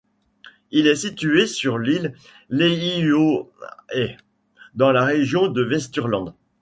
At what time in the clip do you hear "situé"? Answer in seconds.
0.95-1.45